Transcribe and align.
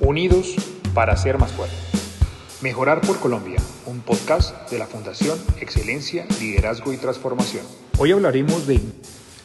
Unidos 0.00 0.54
para 0.94 1.16
ser 1.16 1.38
más 1.38 1.52
fuertes. 1.52 1.78
Mejorar 2.62 3.00
por 3.00 3.18
Colombia, 3.20 3.60
un 3.86 4.00
podcast 4.00 4.70
de 4.70 4.78
la 4.78 4.86
Fundación 4.86 5.38
Excelencia, 5.60 6.26
Liderazgo 6.40 6.92
y 6.92 6.96
Transformación. 6.96 7.64
Hoy 7.98 8.12
hablaremos 8.12 8.66
de 8.66 8.80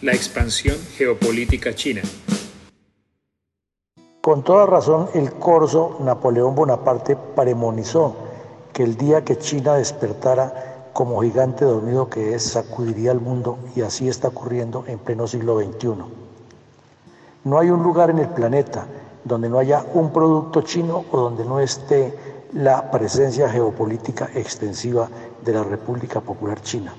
la 0.01 0.13
expansión 0.13 0.77
geopolítica 0.97 1.75
china. 1.75 2.01
Con 4.21 4.43
toda 4.43 4.65
razón, 4.65 5.09
el 5.13 5.33
corso 5.33 5.97
Napoleón 6.01 6.55
Bonaparte 6.55 7.17
premonizó 7.35 8.15
que 8.73 8.83
el 8.83 8.97
día 8.97 9.23
que 9.23 9.37
China 9.37 9.75
despertara 9.75 10.89
como 10.93 11.21
gigante 11.21 11.65
dormido 11.65 12.09
que 12.09 12.33
es, 12.33 12.43
sacudiría 12.43 13.11
al 13.11 13.21
mundo 13.21 13.59
y 13.75 13.81
así 13.81 14.07
está 14.07 14.29
ocurriendo 14.29 14.83
en 14.87 14.99
pleno 14.99 15.27
siglo 15.27 15.59
XXI. 15.59 15.89
No 17.43 17.59
hay 17.59 17.69
un 17.69 17.83
lugar 17.83 18.09
en 18.09 18.19
el 18.19 18.29
planeta 18.29 18.87
donde 19.23 19.49
no 19.49 19.59
haya 19.59 19.85
un 19.93 20.11
producto 20.11 20.61
chino 20.61 21.05
o 21.11 21.17
donde 21.17 21.45
no 21.45 21.59
esté 21.59 22.13
la 22.53 22.89
presencia 22.89 23.49
geopolítica 23.49 24.29
extensiva 24.33 25.07
de 25.43 25.53
la 25.53 25.63
República 25.63 26.21
Popular 26.21 26.61
China. 26.61 26.93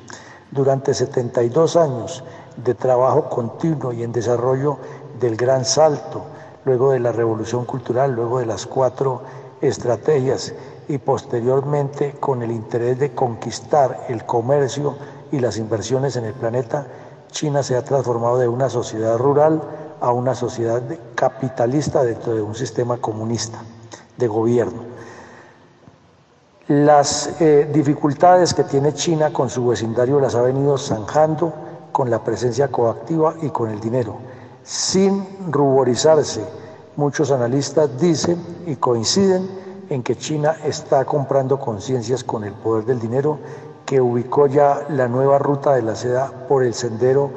Durante 0.50 0.94
72 0.94 1.76
años 1.76 2.24
de 2.56 2.74
trabajo 2.74 3.28
continuo 3.28 3.92
y 3.92 4.02
en 4.02 4.12
desarrollo 4.12 4.78
del 5.18 5.36
gran 5.36 5.64
salto, 5.64 6.24
luego 6.64 6.92
de 6.92 7.00
la 7.00 7.12
revolución 7.12 7.64
cultural, 7.64 8.12
luego 8.12 8.38
de 8.38 8.46
las 8.46 8.66
cuatro 8.66 9.22
estrategias 9.60 10.54
y 10.88 10.98
posteriormente 10.98 12.14
con 12.18 12.42
el 12.42 12.50
interés 12.50 12.98
de 12.98 13.14
conquistar 13.14 14.06
el 14.08 14.24
comercio 14.24 14.96
y 15.30 15.38
las 15.38 15.56
inversiones 15.56 16.16
en 16.16 16.24
el 16.24 16.34
planeta, 16.34 16.86
China 17.30 17.62
se 17.62 17.76
ha 17.76 17.84
transformado 17.84 18.38
de 18.38 18.48
una 18.48 18.68
sociedad 18.68 19.16
rural 19.16 19.62
a 20.00 20.12
una 20.12 20.34
sociedad 20.34 20.82
capitalista 21.14 22.02
dentro 22.02 22.34
de 22.34 22.42
un 22.42 22.54
sistema 22.54 22.96
comunista 22.96 23.62
de 24.16 24.28
gobierno. 24.28 24.82
Las 26.68 27.40
eh, 27.40 27.68
dificultades 27.72 28.54
que 28.54 28.64
tiene 28.64 28.94
China 28.94 29.32
con 29.32 29.50
su 29.50 29.66
vecindario 29.66 30.20
las 30.20 30.34
ha 30.36 30.42
venido 30.42 30.78
zanjando 30.78 31.52
con 31.90 32.10
la 32.10 32.22
presencia 32.22 32.68
coactiva 32.68 33.34
y 33.42 33.48
con 33.48 33.70
el 33.70 33.80
dinero. 33.80 34.18
Sin 34.62 35.26
ruborizarse, 35.50 36.44
muchos 36.96 37.30
analistas 37.30 37.98
dicen 37.98 38.38
y 38.66 38.76
coinciden 38.76 39.48
en 39.88 40.04
que 40.04 40.16
China 40.16 40.56
está 40.64 41.04
comprando 41.04 41.58
conciencias 41.58 42.22
con 42.22 42.44
el 42.44 42.52
poder 42.52 42.84
del 42.84 43.00
dinero, 43.00 43.38
que 43.84 44.00
ubicó 44.00 44.46
ya 44.46 44.86
la 44.90 45.08
nueva 45.08 45.38
ruta 45.38 45.74
de 45.74 45.82
la 45.82 45.96
seda 45.96 46.30
por 46.46 46.62
el 46.62 46.74
sendero 46.74 47.30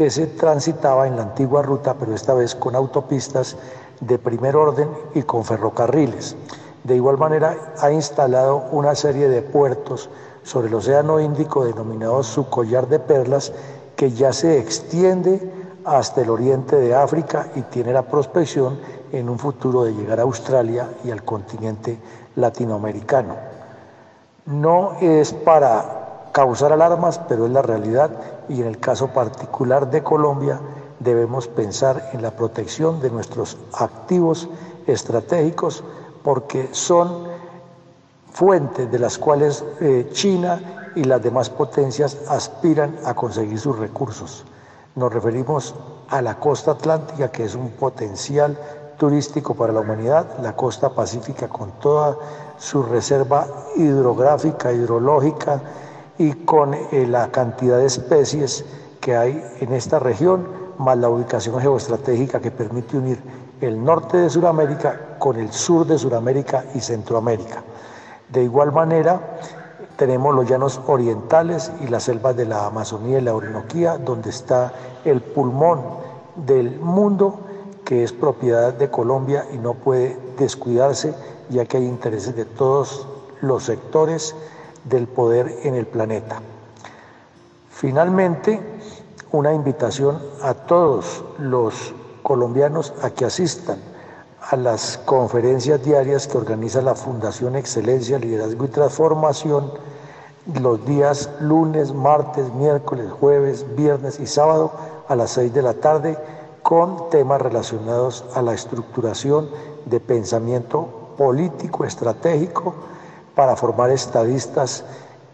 que 0.00 0.08
se 0.08 0.28
transitaba 0.28 1.06
en 1.06 1.16
la 1.16 1.24
antigua 1.24 1.60
ruta, 1.60 1.92
pero 1.92 2.14
esta 2.14 2.32
vez 2.32 2.54
con 2.54 2.74
autopistas 2.74 3.58
de 4.00 4.16
primer 4.18 4.56
orden 4.56 4.88
y 5.14 5.24
con 5.24 5.44
ferrocarriles. 5.44 6.36
De 6.84 6.96
igual 6.96 7.18
manera, 7.18 7.74
ha 7.78 7.92
instalado 7.92 8.64
una 8.72 8.94
serie 8.94 9.28
de 9.28 9.42
puertos 9.42 10.08
sobre 10.42 10.68
el 10.68 10.74
Océano 10.74 11.20
Índico 11.20 11.66
denominados 11.66 12.28
su 12.28 12.48
collar 12.48 12.88
de 12.88 12.98
perlas, 12.98 13.52
que 13.94 14.10
ya 14.12 14.32
se 14.32 14.58
extiende 14.58 15.52
hasta 15.84 16.22
el 16.22 16.30
oriente 16.30 16.76
de 16.76 16.94
África 16.94 17.48
y 17.54 17.60
tiene 17.60 17.92
la 17.92 18.08
prospección 18.08 18.80
en 19.12 19.28
un 19.28 19.38
futuro 19.38 19.84
de 19.84 19.92
llegar 19.92 20.18
a 20.18 20.22
Australia 20.22 20.88
y 21.04 21.10
al 21.10 21.22
continente 21.24 21.98
latinoamericano. 22.36 23.36
No 24.46 24.92
es 24.98 25.34
para 25.34 25.99
causar 26.32 26.72
alarmas, 26.72 27.20
pero 27.28 27.46
es 27.46 27.52
la 27.52 27.62
realidad 27.62 28.10
y 28.48 28.60
en 28.60 28.68
el 28.68 28.78
caso 28.78 29.08
particular 29.08 29.90
de 29.90 30.02
Colombia 30.02 30.60
debemos 30.98 31.48
pensar 31.48 32.10
en 32.12 32.22
la 32.22 32.30
protección 32.30 33.00
de 33.00 33.10
nuestros 33.10 33.56
activos 33.72 34.48
estratégicos 34.86 35.82
porque 36.22 36.68
son 36.72 37.28
fuentes 38.32 38.90
de 38.90 38.98
las 38.98 39.18
cuales 39.18 39.64
eh, 39.80 40.08
China 40.12 40.92
y 40.94 41.04
las 41.04 41.22
demás 41.22 41.50
potencias 41.50 42.18
aspiran 42.28 42.96
a 43.04 43.14
conseguir 43.14 43.58
sus 43.58 43.78
recursos. 43.78 44.44
Nos 44.94 45.12
referimos 45.12 45.74
a 46.08 46.20
la 46.20 46.38
costa 46.38 46.72
atlántica, 46.72 47.30
que 47.30 47.44
es 47.44 47.54
un 47.54 47.70
potencial 47.70 48.58
turístico 48.98 49.54
para 49.54 49.72
la 49.72 49.80
humanidad, 49.80 50.26
la 50.42 50.54
costa 50.54 50.90
pacífica 50.90 51.48
con 51.48 51.70
toda 51.80 52.16
su 52.58 52.82
reserva 52.82 53.46
hidrográfica, 53.76 54.72
hidrológica, 54.72 55.60
y 56.18 56.32
con 56.32 56.74
eh, 56.74 57.06
la 57.06 57.30
cantidad 57.30 57.78
de 57.78 57.86
especies 57.86 58.64
que 59.00 59.16
hay 59.16 59.42
en 59.60 59.72
esta 59.72 59.98
región, 59.98 60.46
más 60.78 60.96
la 60.98 61.08
ubicación 61.08 61.60
geoestratégica 61.60 62.40
que 62.40 62.50
permite 62.50 62.96
unir 62.96 63.18
el 63.60 63.82
norte 63.82 64.16
de 64.16 64.30
Sudamérica 64.30 65.16
con 65.18 65.36
el 65.36 65.52
sur 65.52 65.86
de 65.86 65.98
Sudamérica 65.98 66.64
y 66.74 66.80
Centroamérica. 66.80 67.62
De 68.28 68.44
igual 68.44 68.72
manera, 68.72 69.20
tenemos 69.96 70.34
los 70.34 70.48
llanos 70.48 70.80
orientales 70.86 71.70
y 71.80 71.88
las 71.88 72.04
selvas 72.04 72.36
de 72.36 72.46
la 72.46 72.66
Amazonía 72.66 73.18
y 73.18 73.22
la 73.22 73.34
Orinoquía, 73.34 73.98
donde 73.98 74.30
está 74.30 74.72
el 75.04 75.20
pulmón 75.20 75.82
del 76.36 76.80
mundo, 76.80 77.40
que 77.84 78.04
es 78.04 78.12
propiedad 78.12 78.72
de 78.72 78.90
Colombia 78.90 79.44
y 79.52 79.58
no 79.58 79.74
puede 79.74 80.16
descuidarse, 80.38 81.14
ya 81.50 81.66
que 81.66 81.78
hay 81.78 81.84
intereses 81.84 82.34
de 82.36 82.44
todos 82.44 83.06
los 83.42 83.64
sectores 83.64 84.34
del 84.84 85.06
poder 85.06 85.60
en 85.64 85.74
el 85.74 85.86
planeta. 85.86 86.40
Finalmente, 87.70 88.60
una 89.32 89.52
invitación 89.52 90.18
a 90.42 90.54
todos 90.54 91.24
los 91.38 91.94
colombianos 92.22 92.92
a 93.02 93.10
que 93.10 93.24
asistan 93.24 93.78
a 94.40 94.56
las 94.56 94.98
conferencias 94.98 95.82
diarias 95.84 96.26
que 96.26 96.38
organiza 96.38 96.82
la 96.82 96.94
Fundación 96.94 97.56
Excelencia, 97.56 98.18
Liderazgo 98.18 98.64
y 98.64 98.68
Transformación 98.68 99.72
los 100.60 100.84
días 100.86 101.30
lunes, 101.40 101.92
martes, 101.92 102.52
miércoles, 102.54 103.10
jueves, 103.12 103.64
viernes 103.76 104.18
y 104.18 104.26
sábado 104.26 104.72
a 105.08 105.14
las 105.14 105.32
seis 105.32 105.52
de 105.52 105.62
la 105.62 105.74
tarde 105.74 106.18
con 106.62 107.10
temas 107.10 107.40
relacionados 107.40 108.24
a 108.34 108.42
la 108.42 108.54
estructuración 108.54 109.48
de 109.84 110.00
pensamiento 110.00 110.88
político, 111.16 111.84
estratégico, 111.84 112.74
para 113.34 113.56
formar 113.56 113.90
estadistas 113.90 114.84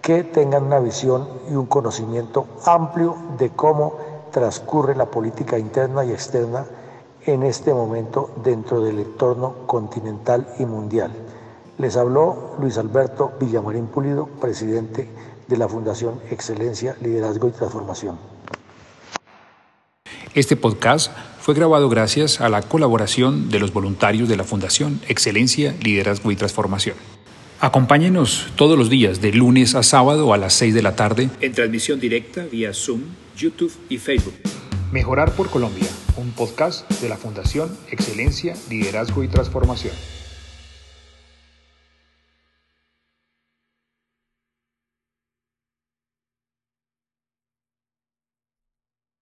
que 0.02 0.22
tengan 0.22 0.64
una 0.64 0.78
visión 0.78 1.28
y 1.50 1.54
un 1.54 1.66
conocimiento 1.66 2.46
amplio 2.64 3.16
de 3.38 3.50
cómo 3.50 3.98
transcurre 4.30 4.94
la 4.94 5.06
política 5.06 5.58
interna 5.58 6.04
y 6.04 6.12
externa 6.12 6.64
en 7.24 7.42
este 7.42 7.74
momento 7.74 8.30
dentro 8.44 8.80
del 8.80 9.00
entorno 9.00 9.66
continental 9.66 10.46
y 10.58 10.64
mundial. 10.64 11.10
Les 11.78 11.96
habló 11.96 12.54
Luis 12.60 12.78
Alberto 12.78 13.32
Villamarín 13.40 13.86
Pulido, 13.86 14.26
presidente 14.26 15.08
de 15.48 15.56
la 15.56 15.68
Fundación 15.68 16.20
Excelencia, 16.30 16.96
Liderazgo 17.00 17.48
y 17.48 17.52
Transformación. 17.52 18.18
Este 20.34 20.56
podcast 20.56 21.12
fue 21.40 21.54
grabado 21.54 21.88
gracias 21.88 22.40
a 22.40 22.48
la 22.48 22.62
colaboración 22.62 23.48
de 23.48 23.58
los 23.58 23.72
voluntarios 23.72 24.28
de 24.28 24.36
la 24.36 24.44
Fundación 24.44 25.00
Excelencia, 25.08 25.74
Liderazgo 25.80 26.30
y 26.30 26.36
Transformación. 26.36 27.15
Acompáñenos 27.60 28.48
todos 28.56 28.76
los 28.76 28.90
días 28.90 29.22
de 29.22 29.32
lunes 29.32 29.74
a 29.74 29.82
sábado 29.82 30.34
a 30.34 30.36
las 30.36 30.52
6 30.54 30.74
de 30.74 30.82
la 30.82 30.94
tarde 30.94 31.30
en 31.40 31.52
transmisión 31.52 31.98
directa 31.98 32.44
vía 32.44 32.74
Zoom, 32.74 33.00
YouTube 33.34 33.72
y 33.88 33.96
Facebook. 33.96 34.34
Mejorar 34.92 35.32
por 35.32 35.48
Colombia, 35.48 35.88
un 36.18 36.32
podcast 36.32 36.88
de 37.00 37.08
la 37.08 37.16
Fundación 37.16 37.74
Excelencia, 37.90 38.54
Liderazgo 38.68 39.24
y 39.24 39.28
Transformación. 39.28 39.94